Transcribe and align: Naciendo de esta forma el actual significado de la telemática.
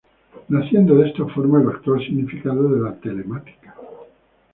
Naciendo 0.49 0.95
de 0.95 1.09
esta 1.09 1.27
forma 1.27 1.61
el 1.61 1.69
actual 1.69 2.03
significado 2.03 2.69
de 2.69 2.79
la 2.79 2.95
telemática. 2.99 3.75